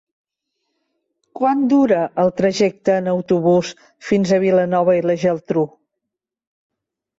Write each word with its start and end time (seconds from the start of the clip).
Quant 1.39 1.61
dura 1.73 1.99
el 2.23 2.33
trajecte 2.41 2.97
en 3.03 3.11
autobús 3.13 3.71
fins 4.09 4.33
a 4.33 4.41
Vilanova 4.47 4.99
i 5.03 5.07
la 5.13 5.21
Geltrú? 5.27 5.69